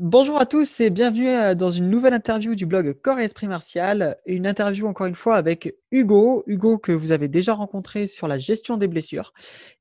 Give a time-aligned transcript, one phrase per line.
[0.00, 3.46] Bonjour à tous et bienvenue euh, dans une nouvelle interview du blog Corps et Esprit
[3.46, 4.16] Martial.
[4.26, 6.42] Une interview encore une fois avec Hugo.
[6.48, 9.32] Hugo que vous avez déjà rencontré sur la gestion des blessures.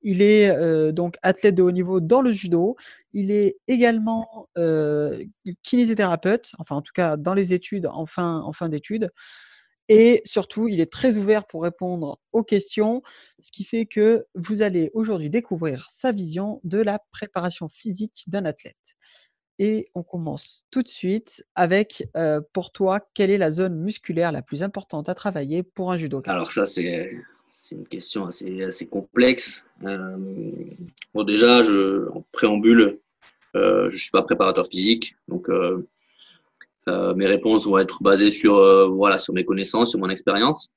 [0.04, 2.76] Il est euh, donc athlète de haut niveau dans le judo.
[3.14, 5.24] Il est également euh,
[5.64, 9.10] kinésithérapeute, enfin en tout cas dans les études, en fin, en fin d'études.
[9.90, 13.02] Et surtout, il est très ouvert pour répondre aux questions,
[13.42, 18.46] ce qui fait que vous allez aujourd'hui découvrir sa vision de la préparation physique d'un
[18.46, 18.96] athlète.
[19.60, 22.08] Et on commence tout de suite avec,
[22.54, 26.32] pour toi, quelle est la zone musculaire la plus importante à travailler pour un judoka?
[26.32, 27.12] Alors ça, c'est
[27.72, 29.66] une question assez, assez complexe.
[29.82, 33.00] Bon, déjà, je, en préambule,
[33.54, 35.48] je ne suis pas préparateur physique, donc
[36.88, 38.56] mes réponses vont être basées sur,
[38.92, 40.72] voilà, sur mes connaissances, sur mon expérience.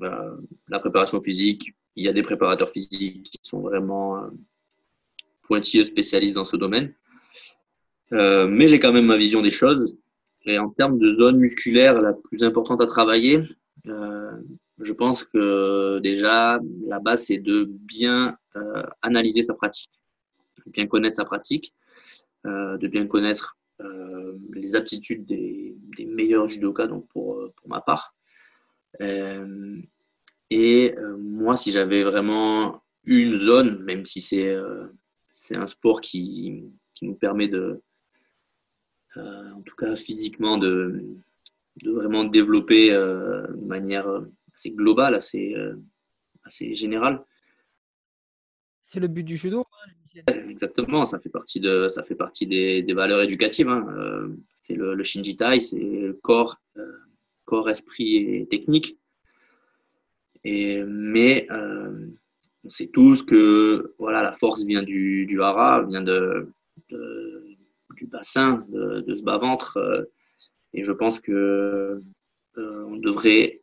[0.00, 4.20] la préparation physique, il y a des préparateurs physiques qui sont vraiment
[5.42, 6.94] pointilleux, spécialistes dans ce domaine.
[8.12, 9.96] Euh, mais j'ai quand même ma vision des choses.
[10.44, 13.42] Et en termes de zone musculaire la plus importante à travailler,
[13.86, 14.32] euh,
[14.80, 19.90] je pense que déjà, la base, c'est de bien euh, analyser sa pratique,
[20.64, 21.74] de bien connaître sa pratique,
[22.44, 23.58] de bien connaître
[24.54, 28.14] les aptitudes des, des, meilleurs judokas, donc pour, pour ma part.
[30.50, 34.56] et moi, si j'avais vraiment une zone, même si c'est
[35.34, 37.82] c'est un sport qui, qui nous permet de,
[39.16, 41.02] euh, en tout cas physiquement, de,
[41.82, 44.06] de vraiment développer euh, de manière
[44.54, 45.76] assez globale, assez, euh,
[46.44, 47.24] assez générale.
[48.82, 49.60] C'est le but du judo.
[49.60, 53.68] Hein, Exactement, ça fait partie, de, ça fait partie des, des valeurs éducatives.
[53.68, 54.30] Hein.
[54.62, 56.56] c'est le, le Shinjitai, c'est corps,
[57.44, 58.98] corps, esprit et technique.
[60.42, 61.46] Et, mais
[62.64, 66.50] on sait tous que voilà, la force vient du, du hara, vient de,
[67.98, 69.76] du bassin, de, ce bas-ventre.
[69.76, 70.04] Euh,
[70.72, 72.00] et je pense que
[72.56, 73.62] euh, on devrait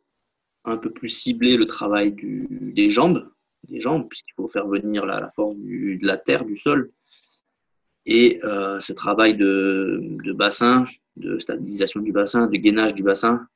[0.64, 2.14] un peu plus cibler le travail
[2.50, 3.28] des jambes,
[3.68, 6.90] des jambes, puisqu'il faut faire venir la, force de la terre, du sol.
[8.04, 10.84] Et euh, ce travail de, bassin,
[11.16, 13.46] de stabilisation du bassin, de gainage du bassin,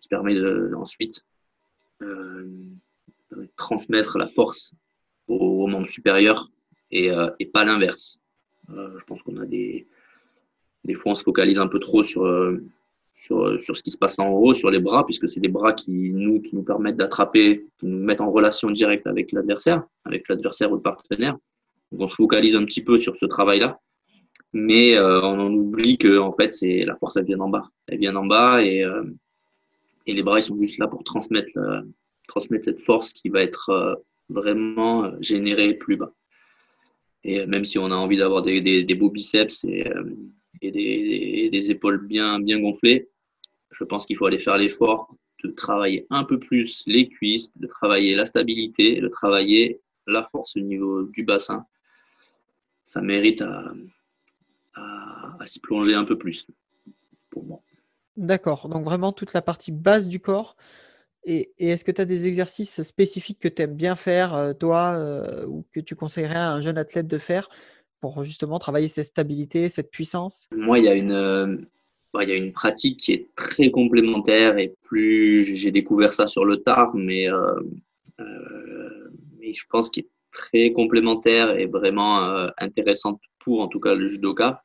[0.00, 1.24] qui permet de, ensuite
[3.56, 4.72] transmettre la force
[5.26, 6.50] au, monde supérieur
[6.90, 7.10] et
[7.52, 8.18] pas l'inverse.
[8.70, 9.86] Euh, je pense qu'on a des.
[10.84, 12.62] Des fois, on se focalise un peu trop sur, euh,
[13.14, 15.48] sur, euh, sur ce qui se passe en haut, sur les bras, puisque c'est des
[15.48, 19.82] bras qui nous, qui nous permettent d'attraper, qui nous mettent en relation directe avec l'adversaire,
[20.04, 21.36] avec l'adversaire ou le partenaire.
[21.90, 23.80] Donc, on se focalise un petit peu sur ce travail-là.
[24.52, 27.68] Mais on en oublie que en fait, c'est la force, elle vient d'en bas.
[27.88, 28.84] Elle vient d'en bas et,
[30.06, 31.58] et les bras, ils sont juste là pour transmettre,
[32.26, 34.00] transmettre cette force qui va être
[34.30, 36.12] vraiment générée plus bas.
[37.26, 40.04] Et même si on a envie d'avoir des, beaux biceps et, euh,
[40.62, 43.08] des, épaules bien, gonflées,
[43.72, 47.66] je pense qu'il faut aller faire l'effort de travailler un peu plus les cuisses, de
[47.66, 51.66] travailler la stabilité, de travailler la force au niveau du bassin.
[52.84, 53.74] Ça mérite à,
[54.76, 56.46] à s'y plonger un peu plus,
[57.30, 57.60] pour moi.
[58.16, 60.56] D'accord, donc vraiment toute la partie basse du corps
[61.26, 64.94] et, est-ce que tu as des exercices spécifiques que tu aimes bien faire, euh, toi,
[64.94, 67.48] euh, ou que tu conseillerais à un jeune athlète de faire
[68.00, 70.46] pour justement travailler cette stabilité, cette puissance?
[70.52, 71.56] Moi, il y a une, euh,
[72.14, 76.44] bah, y a une pratique qui est très complémentaire et plus j'ai découvert ça sur
[76.44, 77.26] le tard, mais,
[79.38, 84.08] mais je pense qu'il est très complémentaire et vraiment intéressante pour en tout cas le
[84.08, 84.62] judoka.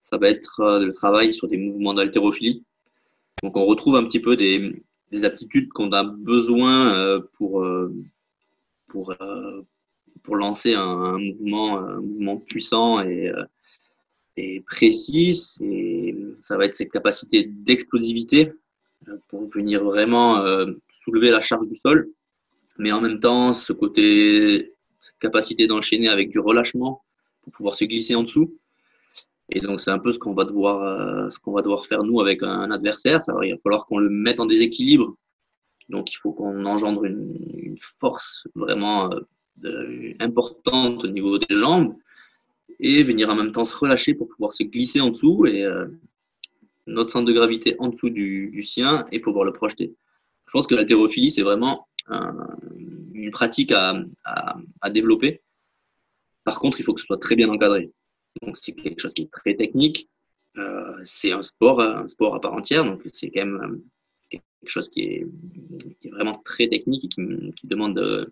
[0.00, 2.64] Ça va être le travail sur des mouvements d'haltérophilie.
[3.42, 4.82] Donc on retrouve un petit peu des,
[5.12, 7.94] des aptitudes qu'on a besoin euh, pour, euh,
[8.96, 9.62] euh,
[10.22, 13.30] pour lancer un, mouvement, mouvement puissant et,
[14.38, 15.38] et précis.
[15.60, 18.52] Et ça va être cette capacité d'explosivité
[19.28, 20.42] pour venir vraiment
[21.04, 22.08] soulever la charge du sol,
[22.78, 27.02] mais en même temps, ce côté, cette capacité d'enchaîner avec du relâchement
[27.42, 28.56] pour pouvoir se glisser en dessous.
[29.50, 32.04] Et donc, c'est un peu ce qu'on va devoir, euh, ce qu'on va devoir faire
[32.04, 33.18] nous avec un, adversaire.
[33.42, 35.16] Il va falloir qu'on le mette en déséquilibre.
[35.88, 39.10] Donc, il faut qu'on engendre une, force vraiment
[39.64, 41.96] euh, importante au niveau des jambes
[42.80, 45.86] et venir en même temps se relâcher pour pouvoir se glisser en dessous et euh,
[46.86, 49.94] notre centre de gravité en dessous du, sien et pouvoir le projeter.
[50.46, 51.88] Je pense que l'haltérophilie, c'est vraiment
[53.14, 55.40] une pratique à développer.
[56.44, 57.90] Par contre, il faut que ce soit très bien encadré.
[58.40, 60.08] Donc c'est quelque chose qui est très technique.
[60.58, 63.82] Euh, c'est un sport, un sport à part entière, donc c'est quand même
[64.34, 65.26] euh, quelque chose qui est,
[66.10, 68.26] vraiment très technique et qui, demande euh,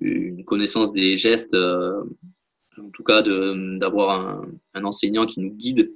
[0.00, 5.92] une connaissance des gestes, en tout cas d'avoir un, enseignant qui nous guide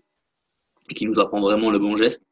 [0.90, 2.24] et qui nous apprend vraiment le bon geste.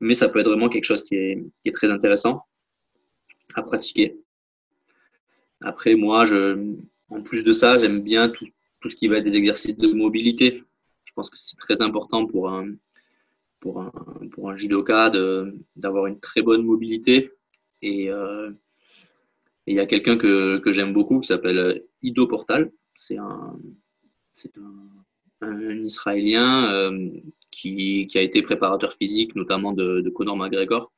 [0.00, 2.46] Mais ça peut être vraiment quelque chose qui est, très intéressant
[3.54, 4.16] à pratiquer.
[5.60, 6.24] Après, moi,
[7.08, 8.46] en plus de ça, j'aime bien tout,
[8.84, 10.62] tout, ce qui va être des exercices de mobilité.
[11.04, 12.74] Je pense que c'est très important pour un,
[13.60, 15.10] pour un, judoka
[15.74, 17.32] d'avoir une très bonne mobilité.
[17.80, 18.50] Et euh,
[19.66, 22.70] il y a quelqu'un que, j'aime beaucoup qui s'appelle Ido Portal.
[22.96, 23.58] C'est un,
[25.82, 27.10] Israélien euh,
[27.50, 30.92] qui, a été préparateur physique, notamment de, Conor McGregor,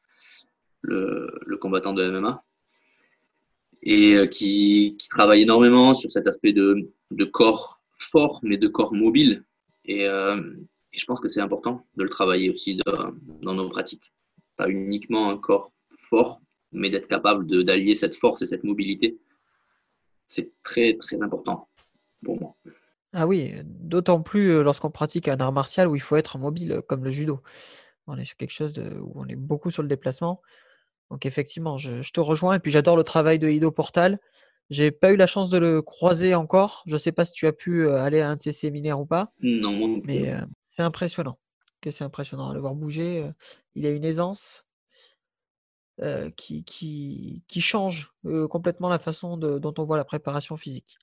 [0.82, 2.44] le combattant de MMA
[3.86, 6.90] et euh, qui, travaille énormément sur cet aspect de,
[7.32, 9.44] corps fort, mais de corps mobile.
[9.84, 10.42] Et, euh,
[10.92, 12.78] et je pense que c'est important de le travailler aussi
[13.42, 14.12] dans nos pratiques.
[14.56, 16.40] Pas uniquement un corps fort,
[16.72, 19.18] mais d'être capable d'allier cette force et cette mobilité.
[20.26, 21.68] C'est très, très important
[22.24, 22.56] pour moi.
[23.12, 26.82] Ah oui, d'autant plus euh, lorsqu'on pratique un art martial où il faut être mobile,
[26.88, 27.40] comme le judo.
[28.08, 30.42] On est sur quelque chose où on est beaucoup sur le déplacement.
[31.10, 34.18] Donc effectivement, je, je te rejoins et puis j'adore le travail de Ido Portal.
[34.68, 36.82] J'ai pas eu la chance de le croiser encore.
[36.86, 39.06] Je ne sais pas si tu as pu aller à un de ses séminaires ou
[39.06, 39.32] pas.
[39.40, 41.38] Non, mais euh, c'est impressionnant.
[41.80, 43.30] Que c'est impressionnant à le voir bouger.
[43.74, 44.64] il a une aisance
[46.02, 50.56] euh, qui, qui, qui, change euh, complètement la façon de, dont on voit la préparation
[50.56, 50.98] physique.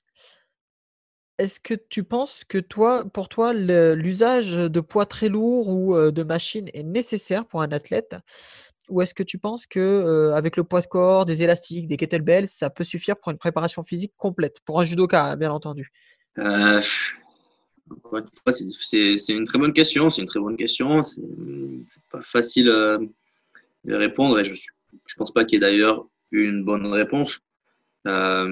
[1.38, 6.22] Est-ce que tu penses que toi, pour toi, l'usage de poids très lourds ou de
[6.22, 8.14] machines est nécessaire pour un athlète?
[8.88, 12.48] Ou est-ce que tu penses que avec le poids de corps, des élastiques, des kettlebells,
[12.48, 15.90] ça peut suffire pour une préparation physique complète Pour un judoka, bien entendu?
[18.80, 20.10] C'est une très bonne question.
[20.10, 21.02] C'est une très bonne question.
[21.02, 21.22] C'est
[22.10, 26.86] pas facile de répondre et je ne pense pas qu'il y ait d'ailleurs une bonne
[26.86, 27.40] réponse.
[28.04, 28.44] Ça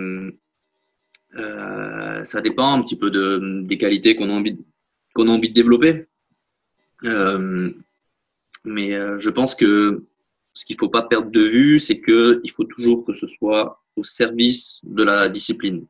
[2.43, 4.59] dépend un petit peu de, des qualités qu'on a envie,
[5.15, 6.07] qu'on a envie de développer.
[8.65, 10.05] mais je pense que
[10.55, 13.83] ce qu'il ne faut pas perdre de vue, c'est qu'il faut toujours que ce soit
[13.97, 15.87] au service de la discipline.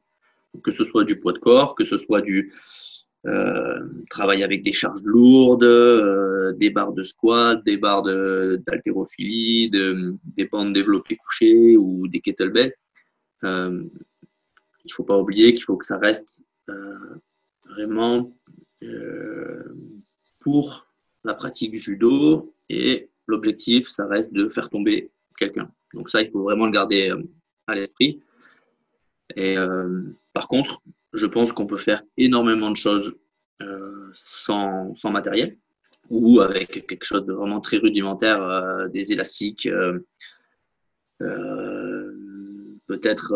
[0.63, 2.53] Que ce soit du poids de corps, que ce soit du
[3.25, 10.15] euh, travail avec des charges lourdes, euh, des barres de squat, des barres d'haltérophilie, de,
[10.25, 12.75] des bandes développées couchées ou des kettlebells.
[13.45, 13.85] Euh,
[14.85, 16.41] il ne faut pas oublier qu'il faut que ça reste
[17.69, 18.37] vraiment
[20.41, 20.87] pour
[21.23, 25.71] la pratique du judo et l'objectif, ça reste de faire tomber quelqu'un.
[25.95, 27.23] Donc ça, il faut vraiment le garder euh,
[27.67, 28.21] à l'esprit.
[29.35, 30.03] Et euh,
[30.33, 30.83] par contre,
[31.13, 33.15] je pense qu'on peut faire énormément de choses
[33.63, 35.59] euh, sans, matériel
[36.11, 39.69] ou avec quelque chose de vraiment très rudimentaire, des élastiques,
[42.87, 43.33] peut-être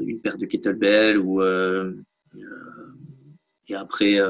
[0.00, 1.42] une paire de kettlebell ou
[3.68, 4.20] et après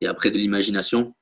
[0.00, 1.14] et après de l'imagination.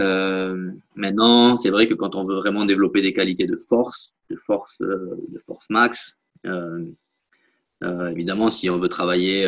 [0.00, 4.36] Euh, maintenant, c'est vrai que quand on veut vraiment développer des qualités de force, de
[4.36, 6.16] force, euh, de force max,
[6.46, 6.84] euh,
[7.82, 9.46] évidemment, si on veut travailler,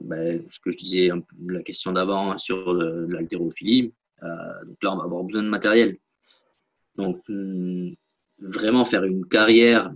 [0.00, 1.10] ben, ce que je disais,
[1.46, 5.96] la question d'avant sur l'haltérophilie, là, on va avoir besoin de matériel.
[6.96, 7.94] Donc, hum,
[8.38, 9.90] vraiment faire une carrière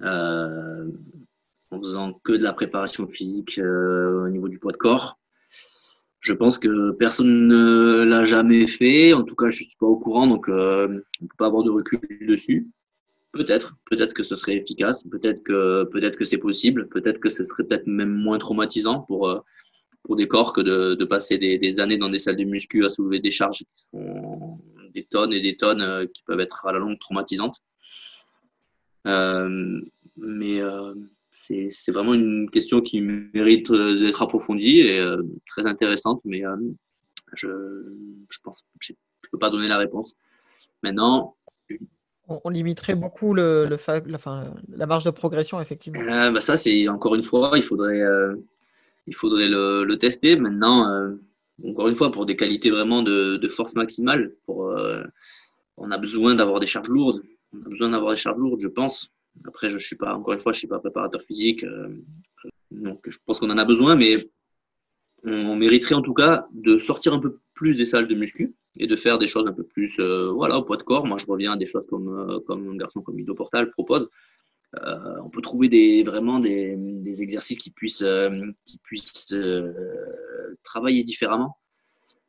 [0.00, 5.19] en faisant que de la préparation physique au niveau du poids de corps,
[6.20, 9.14] je pense que personne ne l'a jamais fait.
[9.14, 10.86] En tout cas, je ne suis pas au courant, donc euh,
[11.20, 12.68] on ne peut pas avoir de recul dessus.
[13.32, 17.44] Peut-être, peut-être que ce serait efficace, peut-être que peut-être que c'est possible, peut-être que ce
[17.44, 19.38] serait peut-être même moins traumatisant pour euh,
[20.02, 22.84] pour des corps que de, de passer des, des, années dans des salles de muscu
[22.84, 24.58] à soulever des charges qui sont
[24.94, 27.56] des tonnes et des tonnes euh, qui peuvent être à la longue traumatisantes.
[29.06, 29.80] Euh,
[30.16, 30.94] mais euh,
[31.40, 36.56] c'est vraiment une question qui mérite euh, d'être approfondie et euh, très intéressante, mais euh,
[37.34, 37.48] je,
[38.28, 40.16] je pense je ne peux pas donner la réponse.
[40.82, 41.36] Maintenant,
[42.28, 46.00] on, on limiterait beaucoup le, le la, enfin, la, marge de progression, effectivement.
[46.00, 48.02] Euh, bah ça, c'est encore une fois, il faudrait,
[49.06, 50.36] il faudrait le, le tester.
[50.36, 51.16] Maintenant,
[51.64, 54.74] encore une fois, pour des qualités vraiment de, de force maximale, pour,
[55.76, 57.22] on a besoin d'avoir des charges lourdes.
[57.52, 59.10] On a besoin d'avoir des charges lourdes, je pense.
[59.46, 61.88] Après, je suis pas, encore une fois, je suis pas préparateur physique, euh,
[62.70, 64.16] donc je pense qu'on en a besoin, mais
[65.24, 68.86] on, mériterait en tout cas de sortir un peu plus des salles de muscu et
[68.86, 71.06] de faire des choses un peu plus, euh, voilà, au poids de corps.
[71.06, 74.08] Moi, je reviens à des choses comme, euh, comme un garçon comme Ido Portal propose.
[74.82, 78.04] Euh, on peut trouver des, vraiment des, des exercices qui puissent,
[78.64, 79.34] qui puissent
[80.62, 81.56] travailler différemment.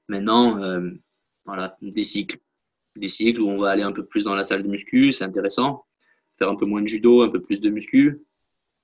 [0.07, 0.59] Maintenant,
[1.45, 2.39] voilà, des cycles,
[2.95, 5.23] des cycles où on va aller un peu plus dans la salle de muscu, c'est
[5.23, 5.85] intéressant
[6.41, 8.19] faire un peu moins de judo, un peu plus de muscu.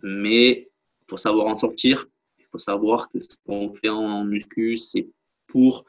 [0.04, 0.70] Mais
[1.02, 2.06] il faut savoir en sortir.
[2.38, 5.08] Il faut savoir que ce qu'on fait en muscu, c'est
[5.48, 5.86] pour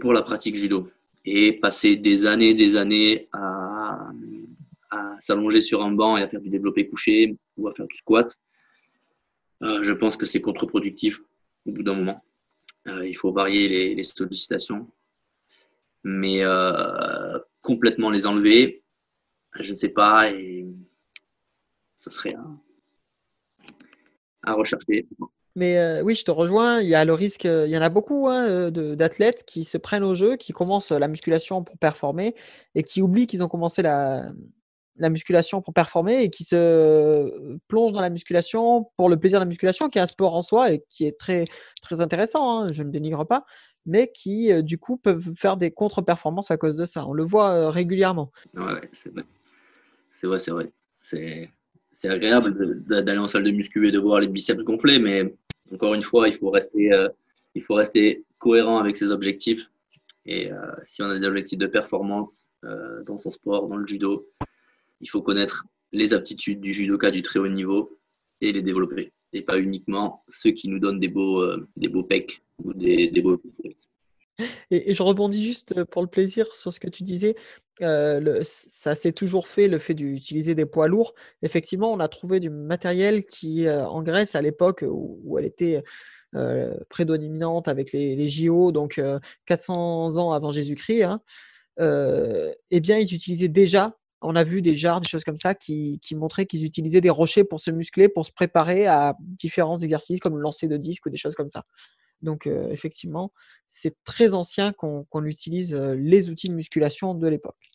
[0.00, 0.88] pour la pratique judo.
[1.24, 4.10] Et passer des années, des années à,
[5.20, 8.28] s'allonger sur un banc et à faire du développé couché ou à faire du squat,
[9.62, 11.20] euh, je pense que c'est contre-productif
[11.66, 12.24] au bout d'un moment.
[12.88, 14.88] Euh, il faut varier les, sollicitations.
[16.04, 18.82] Mais euh, complètement les enlever,
[19.60, 20.66] je ne sais pas, et
[21.94, 22.34] ça serait
[24.42, 25.06] à rechercher.
[25.56, 26.80] Mais euh, oui, je te rejoins.
[26.80, 29.78] Il y a le risque, il y en a beaucoup hein, euh, d'athlètes qui se
[29.78, 32.34] prennent au jeu, qui commencent la musculation pour performer
[32.74, 34.30] et qui oublient qu'ils ont commencé la,
[34.98, 39.48] musculation pour performer et qui se plongent dans la musculation pour le plaisir de la
[39.48, 41.46] musculation, qui est un sport en soi et qui est très,
[41.80, 43.46] très intéressant, hein, je ne dénigre pas,
[43.86, 47.06] mais qui euh, du coup peuvent faire des contre-performances à cause de ça.
[47.06, 48.30] On le voit régulièrement.
[48.54, 49.24] Ouais, c'est vrai.
[50.16, 50.72] C'est vrai, c'est vrai.
[51.02, 55.34] C'est agréable d'aller en salle de muscu et de voir les biceps complets, mais
[55.72, 57.08] encore une fois, il faut rester, euh,
[57.54, 59.70] il faut rester cohérent avec ses objectifs.
[60.24, 63.86] Et euh, si on a des objectifs de performance euh, dans son sport, dans le
[63.86, 64.26] judo,
[65.00, 67.98] il faut connaître les aptitudes du judoka du très haut niveau
[68.40, 69.12] et les développer.
[69.32, 71.44] Et pas uniquement ceux qui nous donnent des beaux,
[71.76, 73.88] des beaux pecs ou des, des beaux biceps.
[74.70, 77.36] Et, je rebondis juste pour le plaisir sur ce que tu disais.
[77.80, 81.14] ça s'est toujours fait, le fait d'utiliser des poids lourds.
[81.42, 85.82] Effectivement, on a trouvé du matériel qui, en Grèce, à l'époque où, elle était
[86.90, 89.00] prédominante avec les, JO, donc
[89.46, 91.20] 400 ans avant Jésus-Christ, hein,
[91.78, 96.00] eh bien, ils utilisaient déjà, on a vu des jarres, des choses comme ça, qui,
[96.12, 100.36] montraient qu'ils utilisaient des rochers pour se muscler, pour se préparer à différents exercices comme
[100.36, 101.64] le lancer de disque ou des choses comme ça.
[102.22, 103.32] Donc effectivement,
[103.66, 107.70] c'est très ancien qu'on utilise les outils de musculation de l'époque.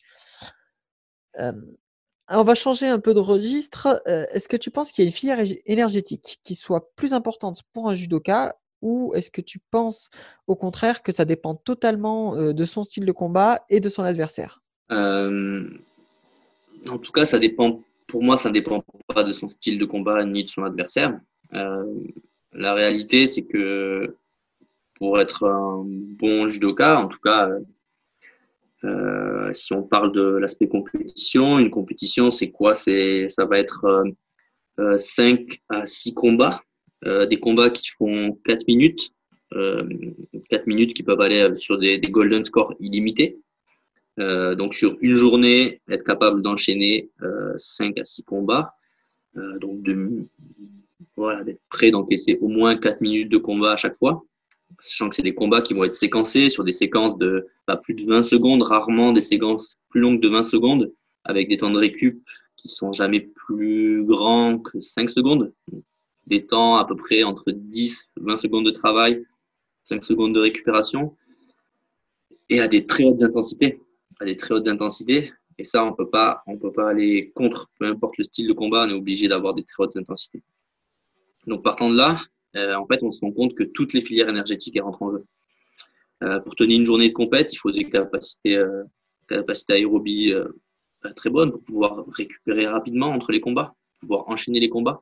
[1.38, 4.02] on va changer un peu de registre.
[4.06, 7.88] est-ce que tu penses qu'il y a une filière énergétique qui soit plus importante pour
[7.88, 10.10] un judoka ou est-ce que tu penses
[10.48, 14.60] au contraire que ça dépend totalement de son style de combat et de son adversaire?
[16.90, 17.80] En tout cas, ça dépend.
[18.06, 21.18] Pour moi, ça ne dépend pas de son style de combat ni de son adversaire.
[21.50, 24.16] la réalité, c'est que
[25.02, 27.50] pour être un bon judoka, en tout cas,
[28.84, 32.76] euh, si on parle de l'aspect compétition, une compétition, c'est quoi?
[32.76, 34.04] Ça va être
[34.96, 36.62] 5 euh, à 6 combats,
[37.04, 39.10] euh, des combats qui font 4 minutes,
[39.50, 43.40] 4 minutes qui peuvent aller sur des, golden scores illimités.
[44.18, 47.10] donc sur une journée, être capable d'enchaîner
[47.56, 48.76] 5 à 6 combats,
[49.34, 49.84] donc
[51.16, 54.24] voilà, d'être prêt d'encaisser au moins 4 minutes de combat à chaque fois
[54.80, 57.94] sachant que c'est des combats qui vont être séquencés sur des séquences de pas plus
[57.94, 60.92] de 20 secondes, rarement des séquences plus longues de 20 secondes,
[61.24, 62.22] avec des temps de récup
[62.56, 65.52] qui sont jamais plus grands que 5 secondes.
[66.26, 69.24] Des temps à peu près entre 10 et 20 secondes de travail,
[69.84, 71.16] 5 secondes de récupération,
[72.48, 73.80] et à des très hautes intensités.
[74.20, 75.32] À des très hautes intensités.
[75.58, 77.70] Et ça, on peut pas, on peut pas aller contre.
[77.78, 80.42] Peu importe le style de combat, on est obligé d'avoir des très hautes intensités.
[81.46, 82.20] Donc partant de là,
[82.54, 85.24] en fait, on se rend compte que toutes les filières énergétiques rentrent en jeu.
[86.22, 88.84] Euh, pour tenir une journée de compète, il faut des capacités, euh,
[89.28, 90.32] capacités aérobie
[91.16, 95.00] très bonnes pour pouvoir récupérer rapidement entre les combats, pouvoir enchaîner les combats.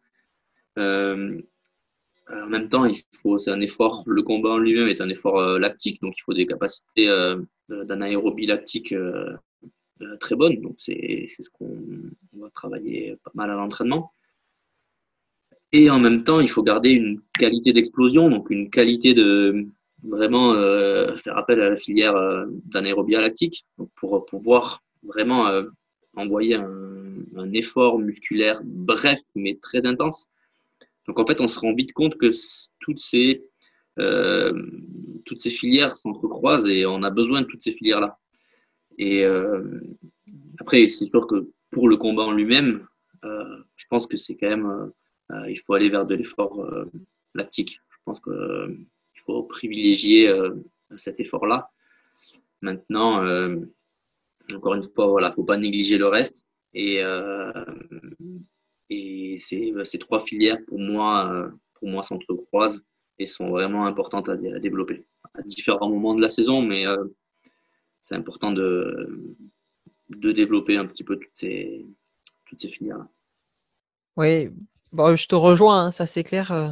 [0.77, 5.59] en même temps, il faut, c'est un effort, le combat en lui-même est un effort
[5.59, 7.07] lactique, donc il faut des capacités
[7.69, 8.95] d'anaérobie lactique
[10.21, 10.61] très bonnes.
[10.63, 11.77] Donc c'est, c'est ce qu'on
[12.35, 14.13] va travailler pas mal à l'entraînement.
[15.73, 19.67] Et en même temps, il faut garder une qualité d'explosion, donc une qualité de
[20.03, 25.65] vraiment euh, faire appel à la filière euh, lactique pour pouvoir vraiment euh,
[26.17, 30.29] envoyer un, effort musculaire bref mais très intense.
[31.07, 32.31] Donc en fait, on se rend vite compte que
[32.81, 33.43] toutes ces,
[35.25, 38.19] toutes ces filières s'entrecroisent et on a besoin de toutes ces filières-là.
[38.99, 39.25] Et
[40.59, 42.87] après, c'est sûr que pour le combat en lui-même,
[43.81, 44.87] je pense que c'est quand même euh,
[45.49, 46.91] il faut aller vers de l'effort euh,
[47.35, 47.81] lactique.
[47.91, 48.75] Je pense qu'il euh,
[49.25, 50.33] faut privilégier
[50.97, 51.71] cet effort-là.
[52.63, 53.25] Maintenant,
[54.55, 56.47] encore une fois, voilà, faut pas négliger le reste.
[56.73, 57.03] Et,
[58.89, 62.85] et ces, ces, trois filières, pour moi, pour moi s'entrecroisent
[63.19, 66.85] et sont vraiment importantes à, développer à différents moments de la saison, mais
[68.01, 69.37] c'est important de,
[70.09, 71.87] de développer un petit peu toutes ces,
[72.47, 73.09] toutes ces filières-là.
[74.17, 74.51] Oui,
[74.93, 76.71] Bon, je te rejoins, hein, ça c'est clair euh,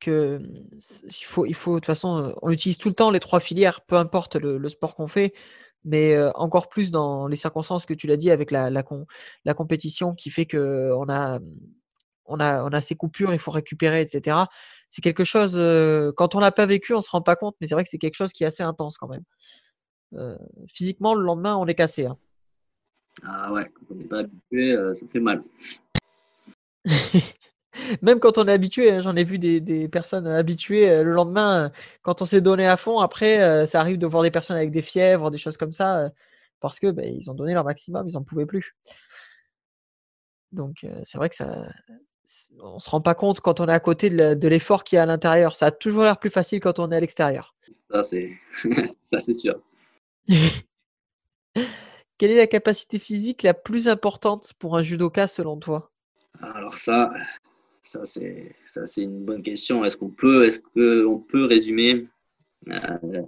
[0.00, 0.40] que
[1.04, 3.40] il faut, il faut de toute façon, euh, on utilise tout le temps les trois
[3.40, 5.32] filières, peu importe le, sport qu'on fait,
[5.84, 8.84] mais euh, encore plus dans les circonstances que tu l'as dit avec la, la,
[9.44, 11.40] la compétition qui fait que on a,
[12.26, 14.36] on a, on a ces coupures, il faut récupérer, etc.
[14.90, 15.54] c'est quelque chose,
[16.16, 17.98] quand on l'a pas vécu, on se rend pas compte, mais c'est vrai que c'est
[17.98, 19.24] quelque chose qui est assez intense quand même.
[20.68, 22.06] physiquement, le lendemain, on est cassé.
[22.06, 22.18] Hein.
[23.24, 25.42] Ah ouais, quand on n'est pas habitué, ça fait mal.
[28.02, 32.22] Même quand on est habitué, hein, j'en ai vu des, personnes habituées le lendemain, quand
[32.22, 35.30] on s'est donné à fond, après, ça arrive de voir des personnes avec des fièvres,
[35.30, 36.10] des choses comme ça,
[36.60, 38.76] parce que ben, ils ont donné leur maximum, ils n'en pouvaient plus.
[40.52, 41.68] Donc c'est vrai que ça,
[42.60, 45.02] on se rend pas compte quand on est à côté de l'effort qu'il y a
[45.02, 45.56] à l'intérieur.
[45.56, 47.54] Ça a toujours l'air plus facile quand on est à l'extérieur.
[47.90, 48.32] Ça c'est,
[49.04, 49.60] ça c'est sûr.
[52.18, 55.92] Quelle est la capacité physique la plus importante pour un judoka selon toi?
[56.40, 57.10] Alors ça,
[57.88, 59.84] ça c'est, une bonne question.
[59.84, 62.06] Est-ce qu'on peut, est-ce que on peut résumer
[62.68, 63.22] euh,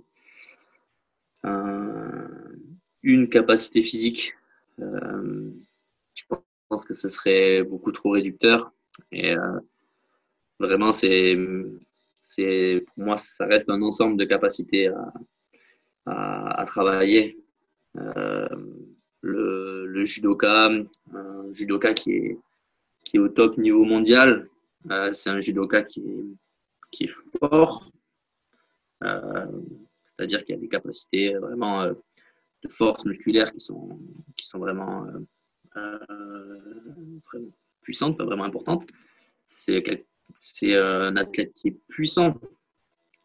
[3.03, 4.35] une capacité physique?
[4.81, 5.51] Euh,
[6.15, 6.25] Je
[6.69, 8.73] pense que ce serait beaucoup trop réducteur.
[9.13, 9.59] Et euh,
[10.59, 11.37] vraiment, c'est,
[12.37, 14.91] pour moi, ça reste un ensemble de capacités
[16.05, 17.39] à, travailler.
[19.23, 20.71] Le, le, judoka,
[21.13, 22.39] un judoka qui est,
[23.05, 24.50] qui est au top niveau mondial,
[24.91, 26.03] euh, c'est un judoka qui
[27.01, 27.91] est, fort,
[29.01, 33.99] c'est-à-dire qu'il a des capacités vraiment de force musculaire qui sont,
[34.37, 35.07] qui sont vraiment,
[35.75, 37.51] vraiment
[37.83, 38.87] puissante, vraiment importante.
[39.47, 39.83] C'est
[40.63, 42.39] euh, un athlète qui est puissant.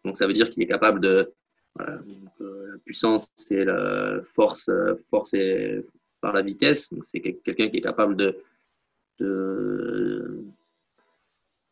[0.04, 1.32] Donc ça veut dire qu'il est capable de.
[1.82, 1.98] Euh,
[2.40, 4.70] la puissance, c'est la force,
[5.10, 5.84] force et
[6.22, 6.94] par la vitesse.
[7.08, 8.38] C'est quelqu'un qui est capable de,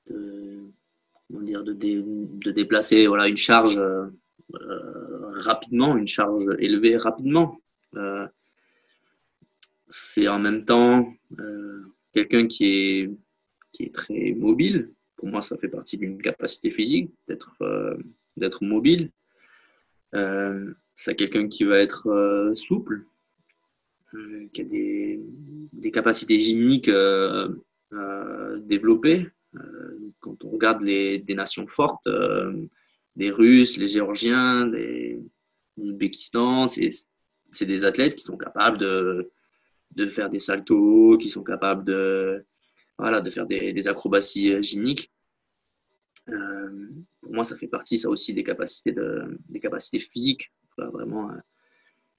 [0.09, 4.09] dire, de, de, déplacer voilà, une charge euh,
[5.45, 7.59] rapidement, une charge élevée rapidement.
[9.87, 11.13] c'est en même temps
[12.11, 13.11] quelqu'un qui est,
[13.71, 14.91] qui est très mobile.
[15.15, 17.95] Pour moi, ça fait partie d'une capacité physique d'être euh,
[18.37, 19.11] d'être mobile.
[20.15, 23.05] Euh, c'est quelqu'un qui va être euh, souple,
[24.13, 25.19] euh, qui a des,
[25.73, 26.91] des capacités gymniques
[28.61, 29.27] développées.
[30.19, 32.07] Quand on regarde les, des nations fortes,
[33.15, 35.19] des Russes, les Géorgiens, des
[35.77, 39.31] Ouzbékistan, c'est des athlètes qui sont capables de,
[39.95, 42.45] de faire des saltos, qui sont capables de,
[42.97, 45.11] voilà, de faire des, acrobaties euh, gymniques.
[46.29, 46.89] Euh,
[47.21, 51.29] pour moi, ça fait partie, ça aussi, des capacités, de, des capacités physiques, vraiment,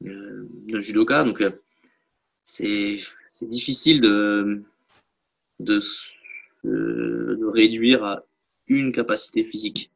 [0.05, 1.25] euh, de judoka.
[1.25, 1.43] Donc,
[2.43, 3.01] c'est
[3.43, 4.63] difficile de,
[5.61, 5.81] de,
[6.65, 8.25] de, réduire à
[8.67, 9.93] une capacité physique.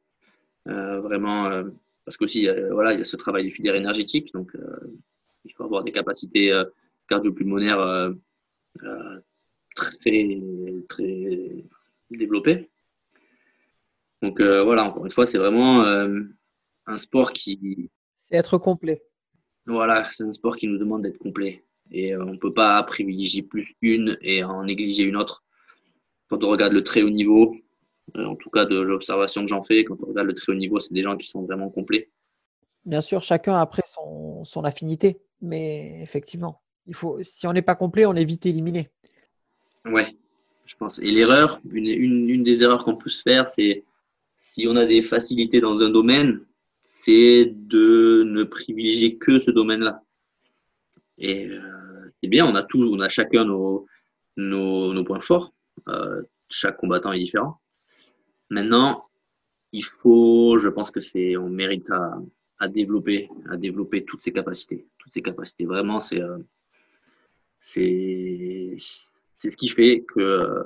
[0.66, 1.64] vraiment,
[2.04, 4.32] parce qu'aussi, voilà, il y a ce travail de filière énergétique.
[4.32, 4.52] Donc,
[5.44, 6.52] il faut avoir des capacités
[7.08, 8.12] cardio-pulmonaire euh,
[8.84, 9.20] euh,
[9.74, 10.40] très,
[10.88, 11.64] très
[12.10, 12.70] développé.
[14.22, 17.90] Donc euh, voilà, encore une fois, c'est vraiment un sport qui.
[18.28, 19.02] C'est être complet.
[19.66, 21.64] Voilà, c'est un sport qui nous demande d'être complet.
[21.90, 25.44] Et on ne peut pas privilégier plus une et en négliger une autre.
[26.28, 27.56] Quand on regarde le très haut niveau,
[28.14, 30.80] en tout cas de l'observation que j'en fais, quand on regarde le très haut niveau,
[30.80, 32.10] c'est des gens qui sont vraiment complets.
[32.84, 36.62] Bien sûr, chacun a après son, son affinité, mais effectivement
[36.94, 38.90] faut, si on n'est pas complet, on est vite éliminé.
[39.84, 40.06] Ouais,
[40.66, 40.98] je pense.
[41.00, 43.84] Et l'erreur, une, des erreurs qu'on peut se faire, c'est
[44.38, 46.40] si on a des facilités dans un domaine,
[46.80, 50.02] c'est de ne privilégier que ce domaine-là.
[51.18, 53.86] Et euh, eh bien, on a tout, on a chacun nos,
[54.36, 55.52] nos, points forts.
[55.88, 57.60] Euh, chaque combattant est différent.
[58.50, 59.08] Maintenant,
[59.72, 64.86] il faut, je pense que c'est, on mérite à, développer, à développer toutes ces capacités,
[64.98, 65.66] toutes ces capacités.
[65.66, 66.38] Vraiment, c'est euh,
[67.60, 70.62] c'est ce qui fait que, euh,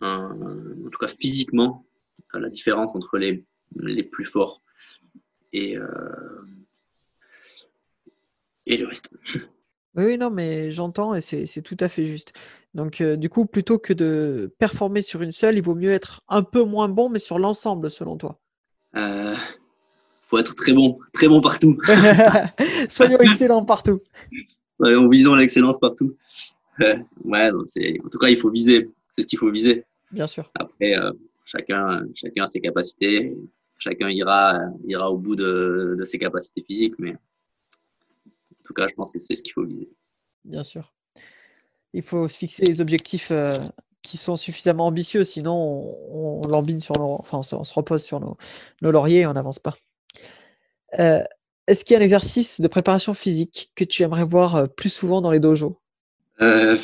[0.00, 1.86] en tout cas physiquement,
[2.34, 3.44] la différence entre les,
[3.76, 4.60] les plus forts
[5.52, 5.76] et,
[8.66, 9.08] et le reste.
[9.96, 12.32] Oui, non, mais j'entends et c'est tout à fait juste.
[12.74, 16.20] Donc, euh, du coup, plutôt que de performer sur une seule, il vaut mieux être
[16.28, 18.40] un peu moins bon, mais sur l'ensemble, selon toi.
[18.94, 19.36] Il
[20.22, 21.78] faut être très bon, très bon partout.
[22.88, 24.00] Soyons excellents partout
[24.80, 26.16] en visant l'excellence partout.
[26.80, 28.90] ouais, en tout cas, il faut viser.
[29.10, 29.84] C'est ce qu'il faut viser.
[30.10, 30.50] Bien sûr.
[30.54, 31.12] Après, euh,
[31.44, 33.36] chacun, chacun a ses capacités.
[33.78, 36.94] Chacun ira, ira au bout de, ses capacités physiques.
[36.98, 39.88] Mais en tout cas, je pense que c'est ce qu'il faut viser.
[40.44, 40.92] Bien sûr.
[41.94, 43.52] Il faut se fixer des objectifs euh,
[44.04, 45.24] qui sont suffisamment ambitieux.
[45.24, 45.54] Sinon,
[46.12, 48.36] on, on sur nos, enfin, on se, repose sur nos,
[48.82, 49.76] nos lauriers et on n'avance pas.
[50.98, 51.22] Euh,
[51.66, 54.90] est-ce qu'il y a un exercice de préparation physique que tu aimerais voir euh, plus
[54.90, 55.80] souvent dans les dojos?
[56.40, 56.78] Euh,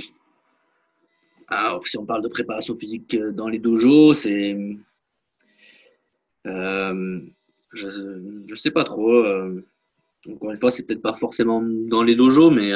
[1.48, 4.56] alors, si on parle de préparation physique dans les dojos, c'est
[6.44, 9.24] je ne sais pas trop.
[10.28, 12.72] encore une fois, c'est peut-être pas forcément dans les dojos, mais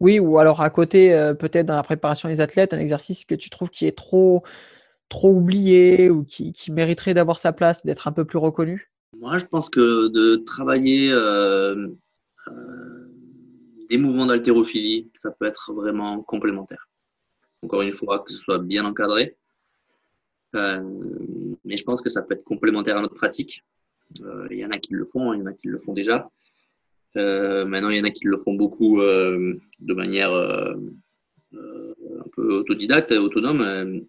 [0.00, 3.50] oui, ou alors à côté, peut-être dans la préparation des athlètes, un exercice que tu
[3.50, 4.42] trouves qui est trop,
[5.08, 8.90] trop oublié ou qui, mériterait d'avoir sa place, d'être un peu plus reconnu?
[9.18, 11.88] Moi, je pense que de travailler euh,
[12.48, 13.08] euh,
[13.88, 16.88] des mouvements d'haltérophilie, ça peut être vraiment complémentaire.
[17.62, 19.36] Encore une fois, que ce soit bien encadré.
[20.54, 20.82] Euh,
[21.64, 23.64] mais je pense que ça peut être complémentaire à notre pratique.
[24.50, 26.30] Il y en a qui le font, il y en a qui le font déjà.
[27.16, 34.06] Maintenant, il y en a qui le font beaucoup de manière un peu autodidacte, autonome.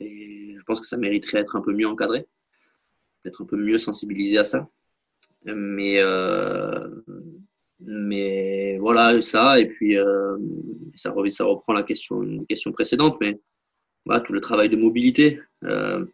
[0.00, 2.26] Et je pense que ça mériterait d'être un peu mieux encadré,
[3.24, 4.68] d'être un peu mieux sensibilisé à ça.
[5.44, 6.88] Mais, euh,
[7.80, 9.58] mais voilà, ça.
[9.60, 10.36] Et puis, euh,
[10.94, 13.38] ça, ça, reprend la question, une question précédente, mais
[14.04, 16.04] voilà, tout le travail de mobilité, euh,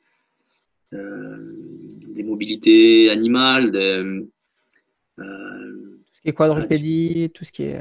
[0.93, 4.27] des mobilités animales, des,
[6.29, 7.81] est quadrupédie, tout ce qui est.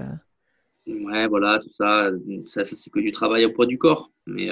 [0.87, 2.11] Ouais, voilà, tout ça,
[2.47, 4.11] ça, ça c'est que du travail au poids du corps.
[4.27, 4.49] Mais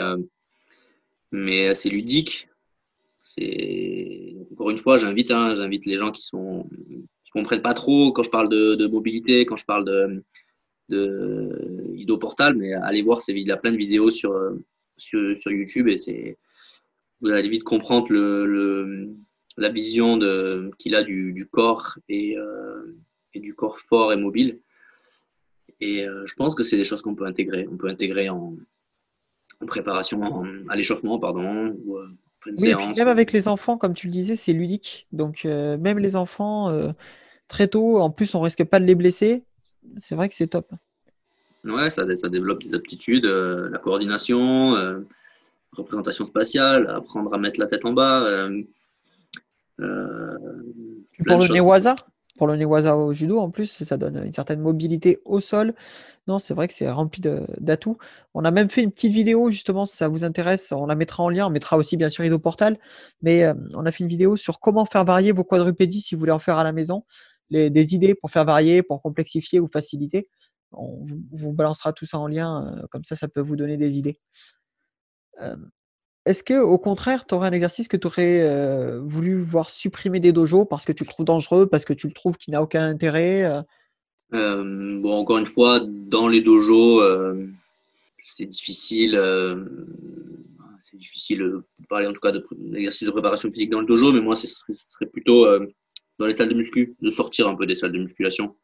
[1.31, 2.47] mais c'est ludique.
[3.23, 6.69] C'est encore une fois, j'invite, hein, j'invite les gens qui sont
[7.23, 10.23] qui comprennent pas trop quand je parle de, mobilité, quand je parle de,
[10.89, 14.33] de Ido Portal, mais allez voir ces il y a plein de vidéos sur
[14.97, 16.37] sur, sur YouTube et c'est
[17.21, 19.15] vous allez vite comprendre le,
[19.57, 20.19] la vision
[20.77, 22.95] qu'il a du, du corps et, euh,
[23.33, 24.59] et, du corps fort et mobile.
[25.79, 27.67] Et euh, je pense que c'est des choses qu'on peut intégrer.
[27.69, 28.55] On peut intégrer en,
[29.65, 32.09] préparation à l'échauffement, pardon, ou euh,
[32.67, 35.07] Même avec les enfants, comme tu le disais, c'est ludique.
[35.11, 36.91] Donc euh, même les enfants, euh,
[37.47, 39.43] très tôt, en plus, on risque pas de les blesser.
[39.97, 40.71] C'est vrai que c'est top.
[41.63, 44.75] Ouais, ça, ça développe des aptitudes, la coordination,
[45.71, 48.49] représentation spatiale, apprendre à mettre la tête en bas.
[49.77, 51.95] pour le Newaza
[52.37, 55.75] Pour le Newaza au judo, en plus, ça donne une certaine mobilité au sol.
[56.27, 57.21] Non, c'est vrai que c'est rempli
[57.59, 57.97] d'atouts.
[58.33, 61.23] On a même fait une petite vidéo, justement, si ça vous intéresse, on la mettra
[61.23, 61.45] en lien.
[61.47, 62.79] On mettra aussi, bien sûr, Ido Portal.
[63.21, 66.19] Mais euh, on a fait une vidéo sur comment faire varier vos quadrupédies si vous
[66.19, 67.05] voulez en faire à la maison.
[67.51, 70.27] des idées pour faire varier, pour complexifier ou faciliter.
[70.71, 72.77] On vous balancera tout ça en lien.
[72.77, 74.19] Euh, comme ça, ça peut vous donner des idées.
[75.41, 75.55] Euh,
[76.25, 80.31] est-ce que, au contraire, tu aurais un exercice que tu aurais voulu voir supprimer des
[80.31, 82.87] dojos parce que tu le trouves dangereux, parce que tu le trouves qui n'a aucun
[82.87, 83.63] intérêt
[84.33, 87.47] euh, bon, encore une fois, dans les dojos, euh,
[88.19, 89.15] c'est difficile.
[89.15, 89.65] Euh,
[90.79, 94.19] c'est difficile de parler en tout cas d'exercice de, préparation physique dans le dojo, mais
[94.19, 95.47] moi, ce serait, plutôt
[96.19, 98.57] dans les salles de muscu, de sortir un peu des salles de musculation,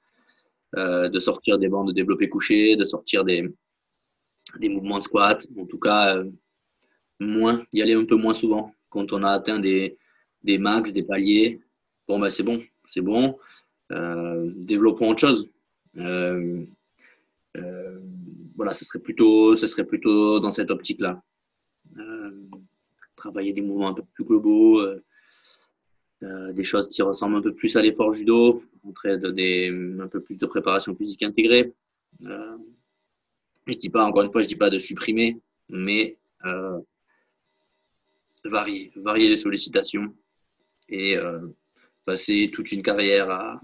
[0.76, 3.48] de sortir des bandes de développé couché, de sortir des,
[4.60, 6.22] des mouvements de squat, en tout cas,
[7.20, 8.74] moins, y aller un peu moins souvent.
[8.90, 9.98] Quand on a atteint des,
[10.44, 11.62] des max, des paliers,
[12.08, 13.38] bon, bah, c'est bon, c'est bon.
[13.90, 15.50] développons autre chose.
[15.98, 16.64] Euh,
[17.58, 18.00] euh,
[18.56, 21.22] voilà, ce serait plutôt, ce serait plutôt dans cette optique-là.
[21.98, 22.32] Euh,
[23.16, 24.82] travailler des mouvements un peu plus globaux,
[26.22, 30.36] des choses qui ressemblent un peu plus à l'effort judo, rentrer des, un peu plus
[30.36, 31.74] de préparation physique intégrée.
[32.22, 35.38] je dis pas, encore une fois, je dis pas de supprimer,
[35.70, 36.18] mais
[38.46, 38.92] varier,
[39.30, 40.14] les sollicitations
[40.88, 41.18] et
[42.06, 43.62] passer toute une carrière à,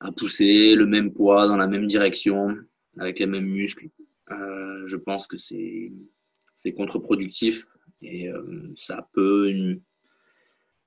[0.00, 2.56] à pousser le même poids dans la même direction,
[2.98, 3.88] avec les mêmes muscles.
[4.30, 5.92] Euh, je pense que c'est
[6.76, 7.66] contre-productif
[8.02, 9.78] et euh, ça, peut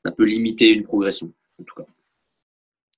[0.06, 1.86] ça peut limiter une progression, en tout cas.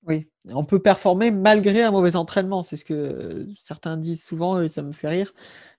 [0.08, 2.64] Oui, on peut performer malgré un mauvais entraînement.
[2.64, 5.34] C'est ce que certains disent souvent et ça me fait rire.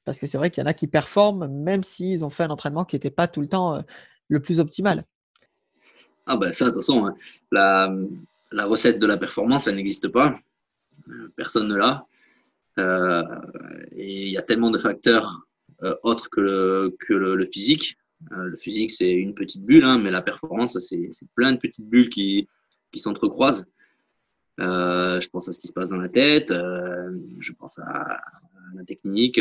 [0.04, 2.50] Parce que c'est vrai qu'il y en a qui performent même s'ils ont fait un
[2.50, 3.82] entraînement qui n'était pas tout le temps euh,
[4.28, 5.04] le plus optimal.
[6.26, 7.14] Ah ben ça, de toute façon, hein,
[7.50, 7.92] la,
[8.52, 10.38] la recette de la performance, elle n'existe pas.
[11.36, 12.06] Personne ne l'a.
[12.78, 13.22] Euh,
[13.92, 15.46] et il y a tellement de facteurs
[15.82, 17.96] euh, autres que le, que le, physique.
[18.32, 21.88] Euh, le physique, c'est une petite bulle, hein, mais la performance, c'est plein de petites
[21.88, 22.48] bulles qui,
[22.92, 23.66] qui s'entrecroisent.
[24.58, 28.20] je pense à ce qui se passe dans la tête, je pense à,
[28.74, 29.40] la technique.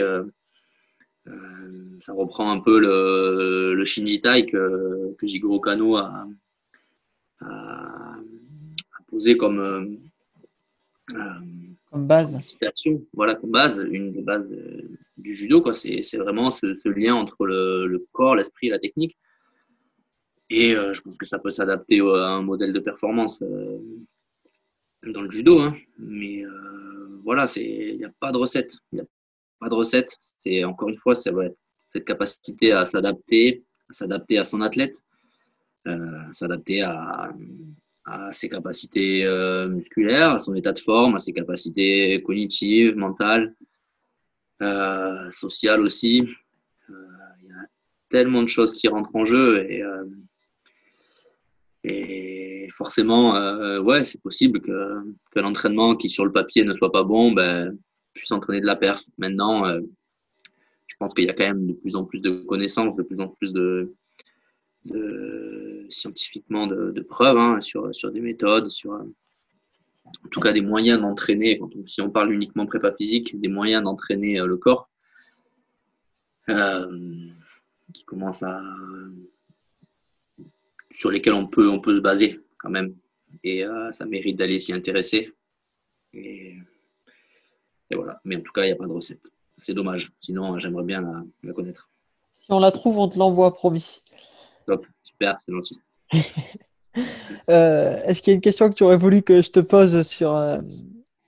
[1.99, 6.27] Ça reprend un peu le, le Shinji Tai que, que Jigoro Kano a,
[7.41, 8.17] a,
[9.07, 9.85] posé comme, euh,
[11.13, 11.39] euh,
[11.91, 12.57] comme base.
[13.13, 14.49] voilà, comme base, une des bases
[15.17, 15.61] du judo.
[15.73, 19.17] C'est, vraiment ce, lien entre le, corps, l'esprit et la technique.
[20.49, 23.43] Et euh, je pense que ça peut s'adapter à un modèle de performance
[25.05, 25.59] dans le judo.
[25.59, 25.75] Hein.
[25.97, 26.43] Mais
[27.23, 28.77] voilà, il n'y a pas de recette.
[28.91, 29.05] Il n'y a
[29.61, 30.17] pas de recette.
[30.19, 34.97] C'est encore une fois, cette capacité à s'adapter, à s'adapter à son athlète,
[36.33, 37.31] s'adapter à,
[38.33, 39.23] ses capacités
[39.69, 43.55] musculaires, à son état de forme, à ses capacités cognitives, mentales,
[45.29, 46.27] sociales aussi.
[46.89, 47.63] Il y a
[48.09, 49.83] tellement de choses qui rentrent en jeu et,
[51.83, 53.33] et forcément,
[53.81, 57.77] ouais, c'est possible que, que l'entraînement qui sur le papier ne soit pas bon, ben,
[58.13, 59.03] puisse entraîner de la perf.
[59.17, 59.65] Maintenant,
[60.87, 63.19] je pense qu'il y a quand même de plus en plus de connaissances, de plus
[63.19, 63.93] en plus de,
[65.89, 69.01] scientifiquement de, preuves hein, sur, sur, des méthodes, sur
[70.05, 74.39] en tout cas des moyens d'entraîner, si on parle uniquement prépa physique, des moyens d'entraîner
[74.39, 74.89] euh, le corps
[76.49, 77.27] euh,
[77.93, 78.61] qui commencent à
[80.89, 82.95] sur lesquels on peut, on peut se baser quand même.
[83.43, 85.31] Et euh, ça mérite d'aller s'y intéresser.
[86.13, 86.57] Et,
[87.95, 88.19] voilà.
[88.25, 89.31] Mais en tout cas, il n'y a pas de recette.
[89.57, 90.11] C'est dommage.
[90.19, 91.89] Sinon, j'aimerais bien la connaître.
[92.35, 94.01] Si on la trouve, on te l'envoie, promis.
[94.65, 95.79] Top, super, c'est gentil.
[97.49, 100.01] Euh, est-ce qu'il y a une question que tu aurais voulu que je te pose
[100.01, 100.59] sur, euh,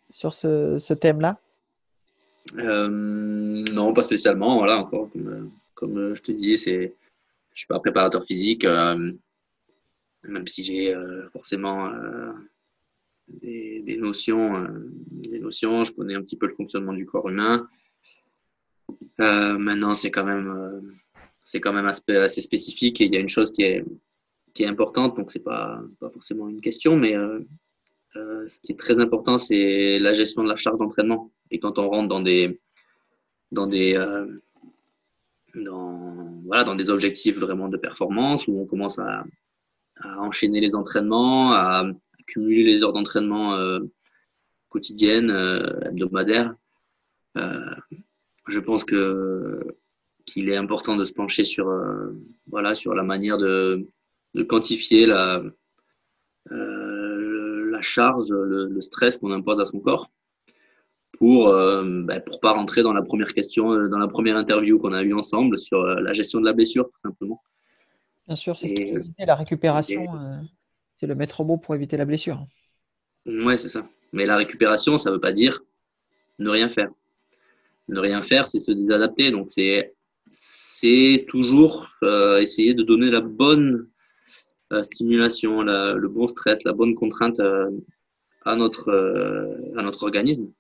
[0.10, 1.40] sur ce, thème-là?
[2.58, 4.58] Euh, Non, pas spécialement.
[4.58, 5.10] Voilà, encore,
[5.74, 9.18] comme, je te dis, c'est, je ne suis pas préparateur physique, même
[10.46, 10.94] si j'ai
[11.32, 11.90] forcément
[13.28, 14.68] des, notions,
[15.12, 17.68] des notions, je connais un petit peu le fonctionnement du corps humain.
[19.18, 20.94] maintenant, c'est quand même
[21.44, 23.86] c'est quand même assez spécifique et il y a une chose qui est,
[24.54, 27.40] qui est importante, donc c'est pas, pas forcément une question, mais euh,
[28.16, 31.32] euh, ce qui est très important, c'est la gestion de la charge d'entraînement.
[31.52, 32.62] Et quand on rentre dans des,
[33.52, 34.28] dans des, euh,
[35.56, 39.26] dans, voilà, dans des objectifs vraiment de performance, où on commence à,
[39.98, 41.86] à enchaîner les entraînements, à
[42.26, 43.58] cumuler les heures d'entraînement
[44.70, 45.32] quotidiennes,
[45.86, 46.56] hebdomadaires,
[47.36, 49.60] je pense que
[50.26, 52.12] qu'il est important de se pencher sur, euh,
[52.48, 53.88] voilà, sur la manière de,
[54.36, 55.44] de quantifier la,
[56.52, 60.10] euh, la charge, le, stress qu'on impose à son corps
[61.12, 64.80] pour ne euh, ben, pour pas rentrer dans la première question, dans la première interview
[64.80, 67.42] qu'on a eue ensemble sur la gestion de la blessure, tout simplement.
[68.28, 70.06] Bien sûr, c'est ce qui éviter la récupération.
[71.08, 72.46] Le maître mot pour éviter la blessure.
[73.26, 73.88] Ouais, c'est ça.
[74.12, 75.62] Mais la récupération, ça ne veut pas dire
[76.40, 76.90] ne rien faire.
[77.88, 79.32] Ne rien faire, c'est se désadapter.
[79.32, 79.94] Donc, c'est
[80.32, 83.88] c'est toujours euh, essayer de donner la bonne
[84.72, 87.70] euh, stimulation, le bon stress, la bonne contrainte euh,
[88.44, 88.92] à, notre,
[89.78, 90.52] à notre organisme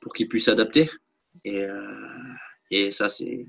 [0.00, 0.88] pour qu'il puisse s'adapter.
[1.44, 1.66] Et,
[2.70, 3.46] et ça, c'est.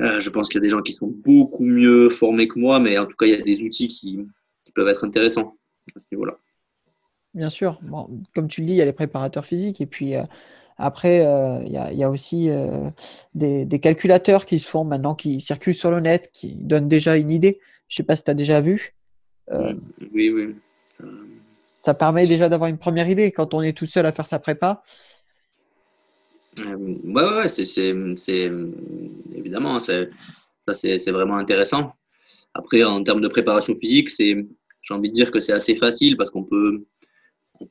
[0.00, 2.98] Je pense qu'il y a des gens qui sont beaucoup mieux formés que moi, mais
[2.98, 4.26] en tout cas, il y a des outils qui,
[4.64, 5.56] qui peuvent être intéressants
[5.94, 6.38] à ce niveau-là.
[7.34, 7.78] Bien sûr.
[7.82, 10.14] Bon, comme tu le dis, il y a les préparateurs physiques et puis
[10.82, 12.88] après, euh, il y, a aussi euh,
[13.34, 17.30] des, calculateurs qui se font maintenant, qui circulent sur le net, qui donnent déjà une
[17.30, 17.60] idée.
[17.88, 18.94] Je ne sais pas si tu as déjà vu.
[19.50, 19.74] Euh,
[20.14, 20.54] oui, oui.
[21.74, 24.38] Ça permet déjà d'avoir une première idée quand on est tout seul à faire sa
[24.38, 24.82] prépa.
[26.66, 27.92] Oui, ouais, c'est
[29.34, 30.04] évidemment, ça
[30.72, 31.94] c'est vraiment intéressant.
[32.54, 34.46] Après, en termes de préparation physique, j'ai
[34.90, 36.84] envie de dire que c'est assez facile parce qu'on peut,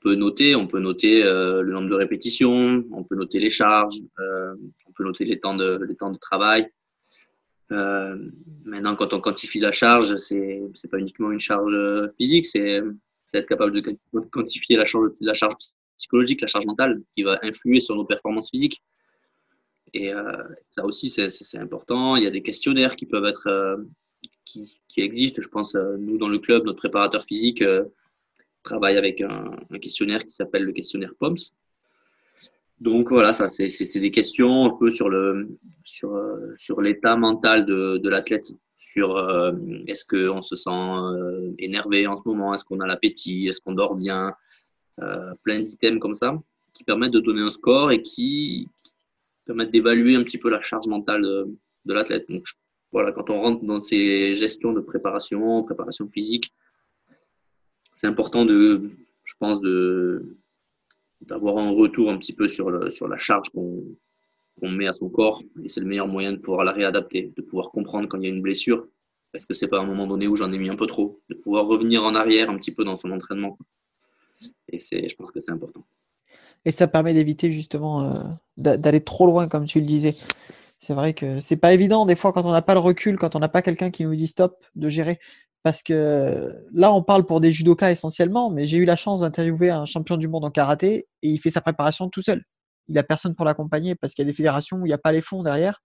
[0.06, 4.56] noter, on peut noter euh, le nombre de répétitions, on peut noter les charges, euh,
[4.88, 6.68] on peut noter les temps de, les temps de travail.
[7.72, 8.18] Euh,
[8.64, 11.76] maintenant, quand on quantifie la charge, c'est n'est pas uniquement une charge
[12.18, 12.82] physique, c'est
[13.34, 13.98] être capable de
[14.32, 15.54] quantifier la charge, la charge
[16.00, 18.82] psychologique, la charge mentale qui va influer sur nos performances physiques.
[19.94, 20.12] Et
[20.70, 22.16] ça aussi, c'est important.
[22.16, 23.80] Il y a des questionnaires qui peuvent être,
[24.46, 25.42] qui, qui, existent.
[25.42, 27.64] Je pense, nous, dans le club, notre préparateur physique,
[28.64, 31.38] travaille avec un, questionnaire qui s'appelle le questionnaire POMS.
[32.80, 38.10] Donc voilà, ça c'est des questions un peu sur le sur, l'état mental de, de
[38.10, 39.52] l'athlète, sur euh,
[39.88, 43.74] est-ce qu'on se sent euh, énervé en ce moment, est-ce qu'on a l'appétit, est-ce qu'on
[43.74, 44.32] dort bien, euh,
[45.44, 46.42] plein d'items comme ça
[46.74, 48.68] qui permettent de donner un score et qui,
[49.46, 52.30] permettent d'évaluer un petit peu la charge mentale de, l'athlète.
[52.30, 52.46] Donc
[52.92, 56.54] voilà, quand on rentre dans ces gestions de préparation, préparation physique,
[57.94, 58.92] c'est important de,
[59.24, 60.38] je pense, de
[61.22, 65.42] d'avoir un retour un petit peu sur, sur la charge qu'on met à son corps.
[65.64, 68.28] Et c'est le meilleur moyen de pouvoir la réadapter, de pouvoir comprendre quand il y
[68.28, 68.88] a une blessure.
[69.34, 71.36] Est-ce que c'est pas un moment donné où j'en ai mis un peu trop De
[71.36, 73.58] pouvoir revenir en arrière un petit peu dans son entraînement.
[74.72, 75.86] Et je pense que c'est important.
[76.66, 78.24] Et ça permet d'éviter justement euh,
[78.58, 80.16] d'aller trop loin, comme tu le disais.
[80.80, 83.36] C'est vrai que c'est pas évident des fois quand on n'a pas le recul, quand
[83.36, 85.20] on n'a pas quelqu'un qui nous dit stop, de gérer.
[85.64, 89.70] Parce que là, on parle pour des judokas essentiellement, mais j'ai eu la chance d'interviewer
[89.72, 92.44] un champion du monde en karaté et il fait sa préparation tout seul.
[92.88, 94.98] Il n'a personne pour l'accompagner parce qu'il y a des fédérations où il n'y a
[94.98, 95.82] pas les fonds derrière.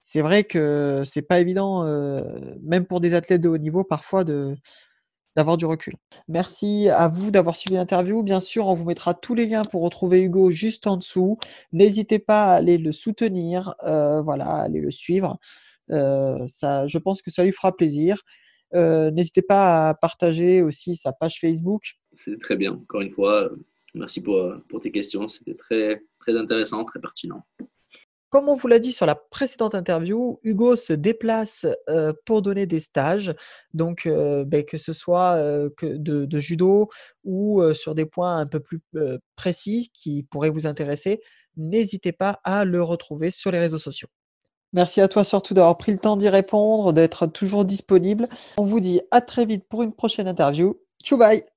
[0.00, 2.24] c'est vrai que c'est pas évident, heu,
[2.62, 4.56] même pour des athlètes de haut niveau parfois de
[5.36, 5.94] d'avoir du recul.
[6.28, 8.22] Merci à vous d'avoir suivi l'interview.
[8.22, 11.38] Bien sûr, on vous mettra tous les liens pour retrouver Hugo juste en dessous.
[11.72, 15.38] N'hésitez pas à aller le soutenir, heu, voilà, aller le suivre.
[15.90, 18.22] Heu, ça je pense que ça lui fera plaisir.
[18.74, 21.82] Heu, n'hésitez pas à partager aussi sa page Facebook.
[22.14, 22.72] C'est très bien.
[22.72, 23.50] Encore une fois,
[23.94, 25.28] merci pour, pour tes questions.
[25.28, 27.44] C'était très, très intéressant, très pertinent.
[28.34, 32.66] Comme on vous l'a dit sur la précédente interview, Hugo se déplace, heu, pour donner
[32.66, 33.32] des stages,
[33.74, 35.38] donc heu, beh, que ce soit,
[35.76, 36.88] que de de judo
[37.22, 38.80] ou sur des points un peu plus,
[39.36, 41.22] précis qui pourraient vous intéresser,
[41.56, 44.08] n'hésitez pas à le retrouver sur les réseaux sociaux.
[44.72, 48.28] Merci à toi surtout d'avoir pris le temps d'y répondre, d'être toujours disponible.
[48.58, 50.76] On vous dit à très vite pour une prochaine interview.
[51.04, 51.53] Tchou bye!